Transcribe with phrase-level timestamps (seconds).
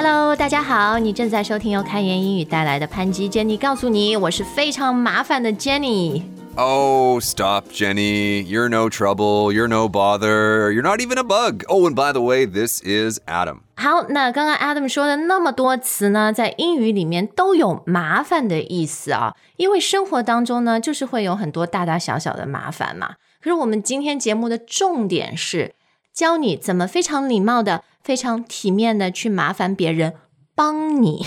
[0.00, 6.22] Hello，大家好，你正在收听由开言英语带来的潘基 Jenny 告诉你，我是非常麻烦的 Jenny。
[6.54, 8.44] Oh, stop, Jenny.
[8.44, 9.52] You're no trouble.
[9.52, 10.70] You're no bother.
[10.70, 11.64] You're not even a bug.
[11.66, 13.62] Oh, and by the way, this is Adam.
[13.74, 23.14] 好，那刚刚 Adam 说的那么多词呢，在英语里面都有麻烦的意思啊，因为生活当中呢，就是会有很多大大小小的麻烦嘛。
[23.42, 25.74] 可是我们今天节目的重点是
[26.17, 30.13] 教你怎么非常礼貌的、非常体面的去麻烦别人，
[30.55, 31.25] 帮你，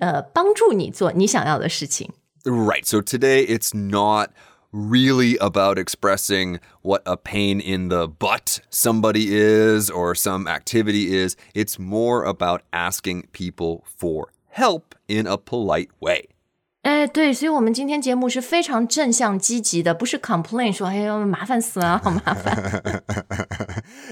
[0.00, 2.10] 呃，帮助你做你想要的事情。
[2.44, 2.84] Right.
[2.84, 4.30] So today it's not
[4.70, 11.36] really about expressing what a pain in the butt somebody is or some activity is.
[11.54, 16.28] It's more about asking people for help in a polite way.
[16.81, 22.73] 哎，对，所以我们今天节目是非常正向积极的，不是 complain 说哎呦麻烦死了，好麻烦。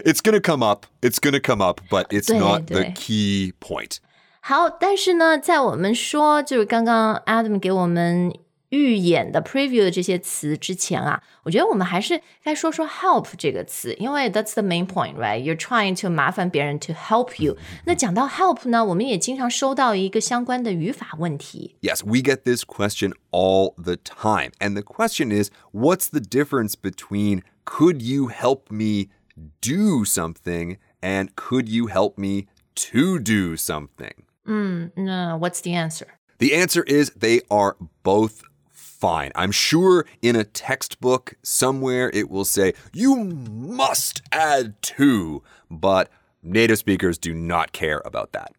[0.03, 0.85] It's gonna come up.
[1.01, 2.91] It's gonna come up, but it's，not the。
[2.93, 3.97] key point.
[4.41, 8.33] 好，但是呢，在我们说就是刚刚 Adam 给我们
[8.70, 17.58] 预演的 preview 的这些词之前啊，我觉得我们还是该说说 help 这个词，因为 that's the main point，right？You're trying to 麻烦别人 to help you。
[17.84, 21.76] 那讲到 help 呢，我们也经常收到一个相关的语法问题。
[21.82, 24.52] Yes, we get this question all the time.
[24.58, 29.10] And the question is what's the difference between could you help me
[29.60, 34.14] do something and could you help me to do something?
[34.94, 36.06] 那 What's the answer？
[36.38, 38.40] The answer is they are both
[38.96, 39.30] fine.
[39.34, 46.08] I'm sure in a textbook somewhere it will say, you must add to, but
[46.42, 48.52] native speakers do not care about that.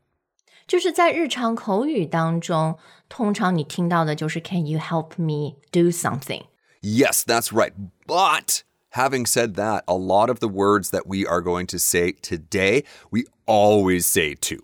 [0.65, 2.77] 就是在日常口语当中，
[3.09, 6.43] 通常你听到的就是 Can you help me do something？
[6.81, 7.73] Yes, that's right.
[8.07, 12.13] But having said that, a lot of the words that we are going to say
[12.13, 14.63] today, we always say to.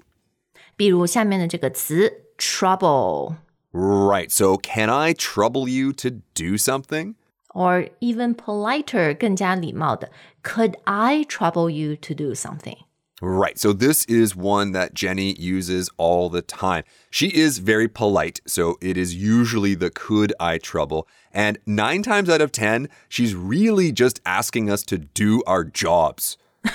[0.75, 3.35] 比如下面的这个词 trouble。
[3.73, 4.31] Right.
[4.31, 7.15] So, can I trouble you to do something?
[7.53, 10.11] or even politer 更加礼貌的
[10.43, 12.77] Could I trouble you to do something？
[13.21, 13.57] Right.
[13.59, 16.83] So, this is one that Jenny uses all the time.
[17.11, 18.39] She is very polite.
[18.47, 21.05] So, it is usually the could I trouble.
[21.33, 26.37] And nine times out of 10, she's really just asking us to do our jobs.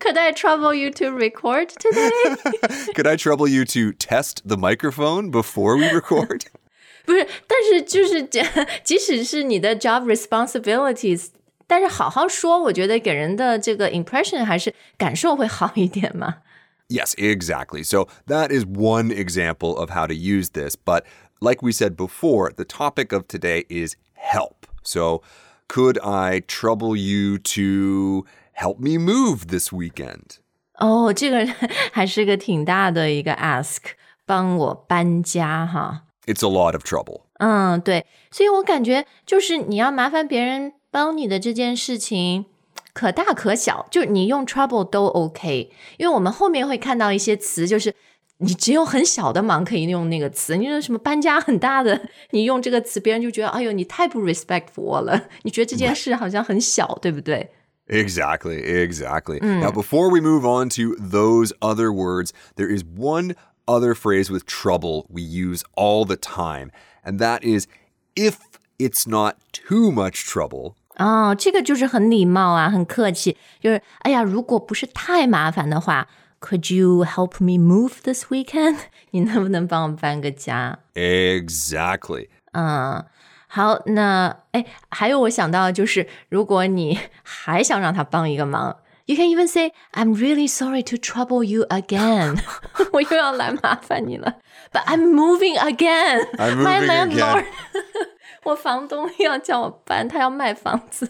[0.00, 2.36] Could I trouble you to record today？
[2.94, 6.44] could I trouble you to test the microphone before we record?
[7.04, 8.22] 不是，但是就是
[8.82, 11.28] 即使是你的 job responsibilities，
[11.66, 16.38] 但是好好说，我觉得给人的这个 impression 还是感受会好一点嘛。
[16.88, 17.82] Yes, exactly.
[17.82, 20.76] So that is one example of how to use this.
[20.76, 21.04] But
[21.40, 24.66] like we said before, the topic of today is help.
[24.82, 25.22] So
[25.68, 28.24] could I trouble you to
[28.60, 30.38] help me move this weekend?
[30.78, 31.46] 哦，这个
[31.92, 33.78] 还是个挺大的一个 ask，
[34.24, 36.02] 帮我搬家哈。
[36.26, 37.22] It's a lot of trouble.
[37.38, 42.46] 嗯，对，所以我感觉就是你要麻烦别人帮你的这件事情，
[42.92, 47.94] 可大可小，就你用 trouble 都 OK，因为我们后面会看到一些词，就是
[48.38, 57.50] 你只有很小的忙可以用那个词，你说什么搬家很大的，你用这个词，别人就觉得哎呦你太不 respect 我了，你觉得这件事好像很小，对不对？
[57.90, 59.38] Exactly, exactly.
[59.40, 63.36] Now, before we move on to those other words, there is one
[63.68, 66.72] other phrase with trouble we use all the time,
[67.04, 67.68] and that is
[68.16, 68.38] if
[68.78, 76.08] it's not too much trouble, 哦，这个就是很礼貌啊，很客气，就是哎呀，如果不是太麻烦的话，
[76.40, 78.78] Could you help me move this weekend？
[79.10, 80.78] 你能不能帮我搬个家？
[80.94, 82.28] exactly.
[82.52, 83.04] 嗯，
[83.53, 92.39] 好，那哎，还有我想到的就是，如果你还想让他帮一个忙，You can even say I'm really sorry to trouble you again。
[92.93, 94.35] 我又要来麻烦你了
[94.71, 96.29] ，But I'm moving again.
[96.39, 97.43] I'm My landlord，
[98.45, 101.09] 我房东要叫我搬，他要卖房子。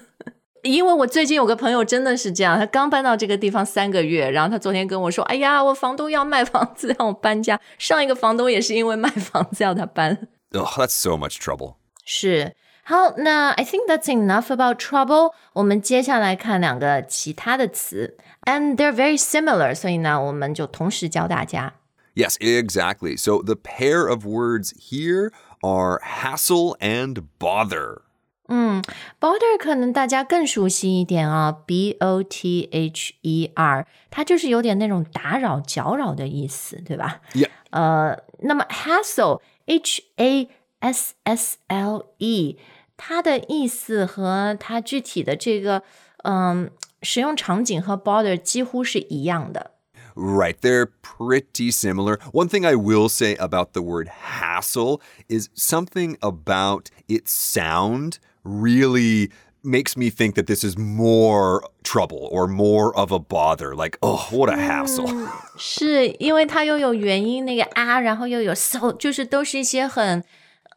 [0.64, 7.60] 因为我最近有个朋友真的是这样，他刚搬到这个地方三个月，然后他昨天跟我说：“哎呀，我房东要卖房子，让我搬家。
[7.78, 11.76] 上一个房东也是因为卖房子要他搬。” Ugh, that's so much trouble.
[12.05, 12.55] 是，
[12.85, 15.33] 好，那 I think that's enough about trouble。
[15.55, 21.75] 我们接下来看两个其他的词，and they're very similar，所以呢，我们就同时教大家。
[22.15, 23.19] Yes, exactly.
[23.19, 28.03] So the pair of words here are hassle and bother.
[28.49, 28.81] 嗯，
[29.21, 37.21] bother 可能大家更熟悉一点啊，b o t h e r，它就是有点那种打扰、搅扰的意思，对吧？
[37.35, 37.49] Yeah.
[37.71, 40.49] 呃，那么 hassle，h a
[40.82, 42.58] S S L E，
[42.98, 45.82] 它的意思和它具体的这个
[46.24, 46.70] 嗯
[47.02, 49.72] 使用场景和 bother 几乎是一样的。
[50.14, 52.20] Right, they're pretty similar.
[52.34, 55.00] One thing I will say about the word hassle
[55.30, 59.32] is something about its sound really
[59.64, 63.74] makes me think that this is more trouble or more of a bother.
[63.74, 65.08] Like, oh, what a hassle.
[65.08, 68.54] 嗯,是因为它又有元音那个啊,然后又有
[69.00, 70.22] 就是都是一些很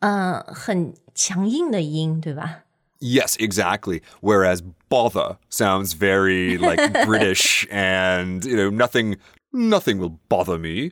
[0.04, 2.64] 呃、很强硬的音，对吧？
[3.02, 4.02] Yes, exactly.
[4.22, 9.18] Whereas bother sounds very like British and, you know, nothing
[9.54, 10.92] nothing will bother me.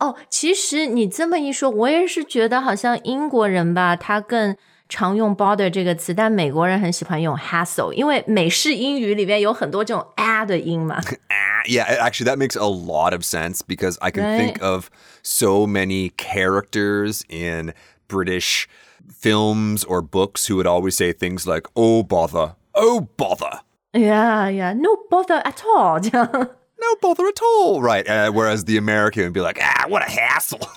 [0.00, 4.56] 哦，其实你这么一说，我也是觉得好像英国人吧，他更
[4.88, 11.00] 常用 bother 这个词，但美国人很喜欢用 hassle，因为美式英语里面有很多这种 a 的 音嘛。
[11.28, 14.38] Ah, yeah, actually that makes a lot of sense because I can Right.
[14.38, 14.88] think of
[15.22, 17.72] so many characters in
[18.08, 18.68] British
[19.08, 22.54] films or books who would always say things like, "Oh bother.
[22.74, 23.60] Oh bother."
[23.92, 26.28] Yeah, yeah, no bother at all， 这样。
[26.76, 27.80] No bother at all.
[27.80, 28.06] Right.
[28.06, 30.60] Uh, whereas the American would be like, "Ah, what a hassle."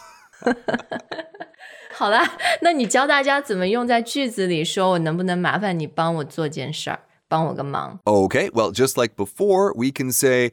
[1.94, 8.00] 好啦，那你教大家怎么用在句子里说，我能不能麻烦你帮我做件事儿，帮我个忙？
[8.06, 10.52] Okay, well, just like before, we can say,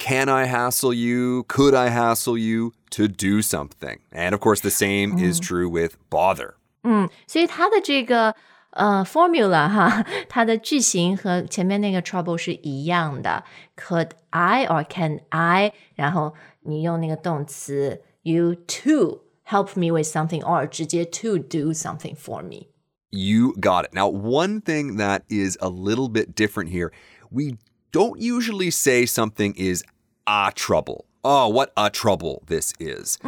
[0.00, 1.44] Can I hassle you?
[1.48, 3.98] Could I hassle you to do something?
[4.12, 6.54] And of course, the same is true with bother.
[6.82, 8.34] 嗯，所以它的这个
[8.70, 13.44] 呃 formula 哈，它的句型和前面那个 trouble 是一样的。
[13.76, 15.72] Could I or can I？
[15.94, 22.66] 然后你用那个动词 you to help me with something or 直接 to do something for me。
[23.10, 23.94] You got it.
[23.94, 26.92] Now, one thing that is a little bit different here
[27.30, 27.56] we
[27.92, 29.82] don't usually say something is
[30.26, 31.04] a trouble.
[31.22, 33.18] Oh, what a trouble this is.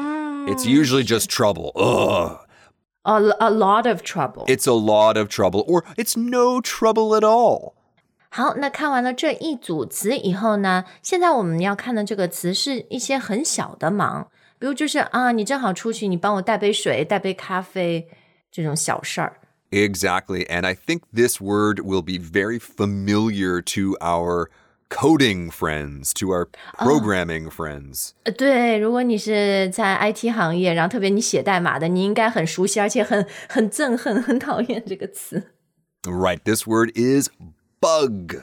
[0.47, 1.73] It's usually just trouble.
[1.75, 2.39] Ugh.
[3.05, 4.45] A a lot of trouble。
[4.47, 7.75] It's a lot of trouble, or it's no trouble at all.
[8.31, 14.29] 好，那看完了这一组词以后呢，现在我们要看的这个词是一些很小的忙，
[14.59, 18.09] 比如就是啊，你正好出去，你帮我带杯水、带杯咖啡
[18.53, 19.41] 这种小事儿。
[19.73, 20.49] Exactly.
[20.49, 24.49] And I think this word will be very familiar to our
[24.89, 28.13] coding friends, to our programming friends.
[28.25, 35.51] 呃，对，如果你是在 IT 行业，然后特别你写代码的，你应该很熟悉，而且很很憎恨、很讨厌这个词
[36.05, 36.39] Right.
[36.43, 37.29] This word is
[37.81, 38.37] bug.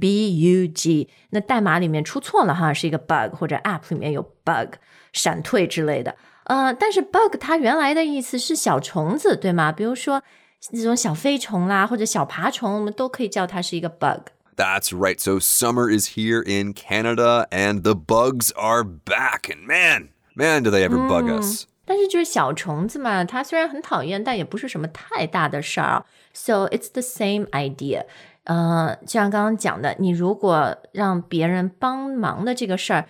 [0.00, 1.08] B U G。
[1.30, 4.74] 那代码里面出错了哈，是一个 bug，或者 App 里面有 bug
[5.12, 6.16] 闪退之类的。
[6.46, 9.70] 呃，但是 bug 它原来的意思是小虫子，对吗？
[9.70, 10.24] 比如说
[10.60, 14.28] 这种小飞虫啦，或者小爬虫，我们都可以叫它是一个 bug。
[14.56, 15.18] That's right.
[15.18, 19.50] So summer is here in Canada and the bugs are back.
[19.50, 21.66] And man, man, do they ever bug us.
[21.84, 26.04] 但是就是小虫子嘛，它虽然很讨厌，但也不是什么太大的事儿啊。
[26.32, 28.04] So it's the same idea。
[28.44, 33.06] 呃，就像刚刚讲的，你如果让别人帮忙的这个事儿，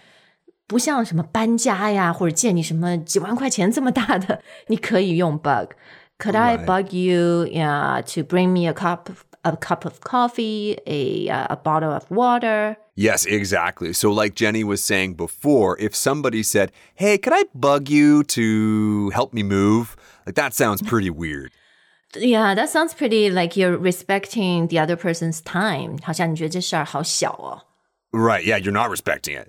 [0.66, 5.72] 不像什么搬家呀，或者借你什么几万块钱这么大的，你可以用 bug。
[6.18, 6.66] Could I Right.
[6.66, 11.46] bug you, yeah, to bring me a cup of, a cup of coffee, a uh,
[11.50, 12.76] a bottle of water?
[12.94, 13.92] Yes, exactly.
[13.92, 19.10] So, like Jenny was saying before, if somebody said, Hey, could I bug you to
[19.14, 19.96] help me move?
[20.26, 21.50] Like, that sounds pretty weird.
[22.14, 25.98] Yeah, that sounds pretty like you're respecting the other person's time.
[26.04, 27.62] 好像你觉得这事儿好小哦。
[28.12, 28.44] Right.
[28.44, 29.48] Yeah, you're not respecting it.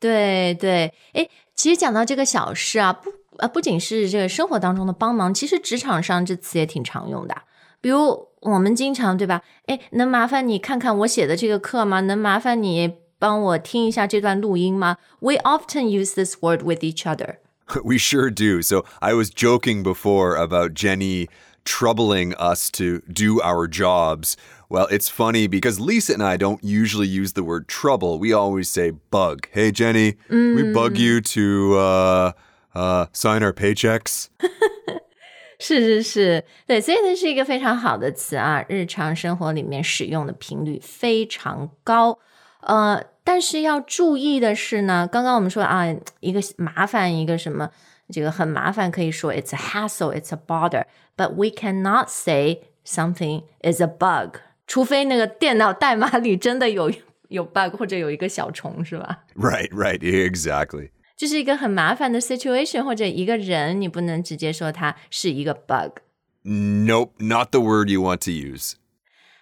[0.00, 7.34] 对对，诶，其实讲到这个小事啊，不 呃，不仅是这个生活当中的帮忙，其实职场上这词也挺常用的。
[7.80, 9.42] 比如我们经常对吧？
[9.66, 12.00] 诶，能麻烦你看看我写的这个课吗？
[12.00, 14.96] 能麻烦你帮我听一下这段录音吗？
[15.20, 17.36] We often use this word with each other.
[17.84, 18.62] We sure do.
[18.62, 21.28] So I was joking before about Jenny
[21.64, 24.36] troubling us to do our jobs.
[24.68, 28.18] Well, it's funny because Lisa and I don't usually use the word trouble.
[28.18, 29.46] We always say bug.
[29.52, 32.32] Hey, Jenny, we bug you to uh,
[32.74, 34.26] uh, sign our paychecks.
[35.62, 42.18] 是是是，对，所以呢是一个非常好的词啊，日常生活里面使用的频率非常高。
[42.62, 45.84] 呃，但是要注意的是呢，刚刚我们说啊，
[46.20, 47.70] 一个麻烦，一个什么，
[48.10, 56.90] 这个很麻烦，可以说 it's a hassle, it's a bother，but we cannot say something is a bug，除非那个电脑代码里真的有
[57.28, 59.24] 有 bug 或者有一个小虫，是吧？
[59.36, 60.88] Right, right, exactly.
[61.16, 65.98] 就是一个很麻烦的 situation，或者一个人，你不能直接说他是一个 bug。
[66.42, 68.74] Nope, not the word you want to use.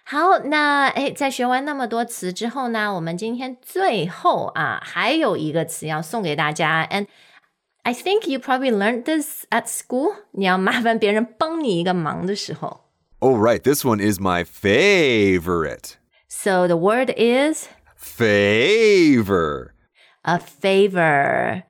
[0.03, 7.05] 好，那诶，在学完那么多词之后呢，我们今天最后啊，还有一个词要送给大家，and
[7.83, 10.15] I think you probably learned this at school。
[10.31, 12.85] 你要麻烦别人帮你一个忙的时候
[13.19, 15.93] Oh, right, this one is my favorite.
[16.27, 19.72] ，so the word is Favor.
[20.23, 21.63] a favor。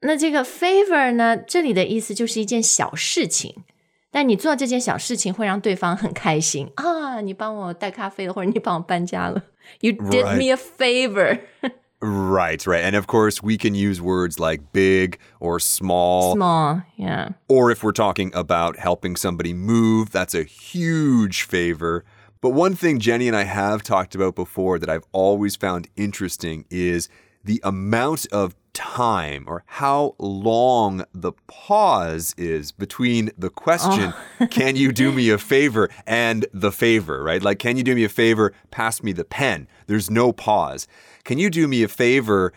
[0.00, 3.64] 那这个 favor 呢，这里的意思就是一件小事情，
[4.10, 7.20] 但你做这件小事情会让对方很开心啊！
[7.20, 9.42] 你帮我带咖啡了，或者你帮我搬家了，
[9.80, 10.36] You did Right.
[10.36, 11.40] me a favor。
[12.00, 12.84] Right, right.
[12.84, 16.32] And of course, we can use words like big or small.
[16.36, 17.30] Small, yeah.
[17.48, 22.04] Or if we're talking about helping somebody move, that's a huge favor.
[22.40, 26.66] But one thing Jenny and I have talked about before that I've always found interesting
[26.70, 27.08] is
[27.44, 34.12] the amount of time or how long the pause is between the question,
[34.50, 37.42] can you do me a favor, and the favor, right?
[37.42, 38.52] Like, can you do me a favor?
[38.70, 39.66] Pass me the pen.
[39.86, 40.86] There's no pause.
[41.24, 42.52] Can you do me a favor?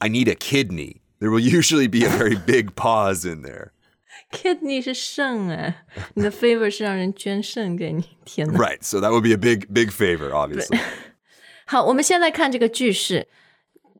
[0.00, 1.00] I need a kidney.
[1.18, 3.72] There will usually be a very big pause in there.
[4.30, 8.58] Kidney 是肾哎，你的 favor 是让人捐肾给你，天哪！
[8.58, 8.78] Right.
[8.82, 10.78] So that would be a big, big favor, obviously.
[11.64, 13.26] 好，我们先来看这个句式。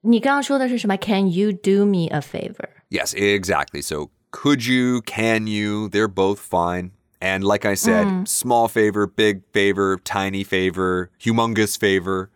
[0.02, 0.96] 你刚刚说的是什么？
[0.96, 2.68] Can you do me a favor？
[2.90, 3.82] yes, exactly.
[3.82, 6.92] So could you, can you, they're both fine.
[7.20, 12.28] And like I said, small favor, big favor, tiny favor, humongous favor.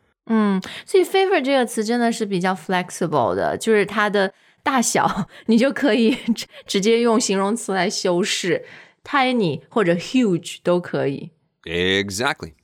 [0.85, 4.33] 所以 favor 这个词真的是比较 flexible 的，就是它的
[4.65, 8.65] 大小你就可以直直接用形容词来修饰，
[9.05, 11.31] tiny 或者 huge 都可以。
[11.65, 12.55] Exactly.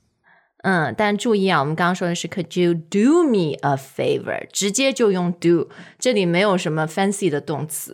[0.64, 4.46] 嗯，但注意啊，我们刚刚说的是 Could you do me a favor？
[4.50, 5.68] 直接就用 do，
[5.98, 7.92] 这里没有什么 fancy 的动词。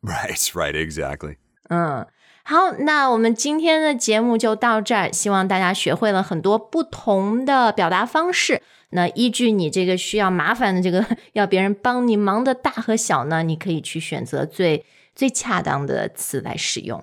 [0.00, 1.38] Right, right, exactly.
[1.70, 2.06] 嗯，
[2.44, 8.62] 好，那我们今天的节目就到这儿，希望大家学会了很多不同的表达方式。
[8.90, 17.02] 那依据你这个需要麻烦的这个要别人帮你忙的大和小呢，你可以去选择最最恰当的词来使用。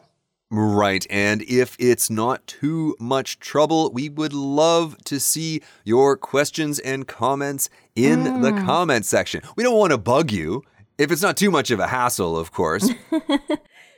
[0.51, 1.05] Right.
[1.11, 7.07] And if it's not too much trouble, we would love to see your questions and
[7.07, 9.43] comments in the comment section.
[9.57, 10.63] We don't want to bug you.
[10.99, 12.89] If it's not too much of a hassle, of course.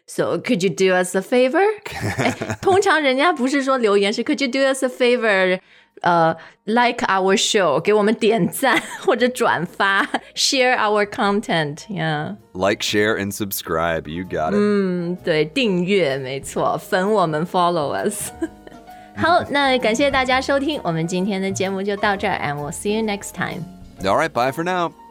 [0.07, 1.63] So could you do us a favor？
[2.17, 5.61] 哎通常人家不是说留言是 Could you do us a favor？
[6.03, 12.37] 呃、l i k e our show，给我们点赞或者转发，share our content，yeah。
[12.53, 14.09] like, share, and subscribe.
[14.09, 15.25] You got it.
[15.25, 18.31] 对，订阅没错，粉我们，follow us。
[19.17, 23.65] 好，那感谢大家收听，我们今天的节目就到这儿，and we'll see you next time。
[24.05, 24.29] All right.
[24.29, 25.02] Bye for now.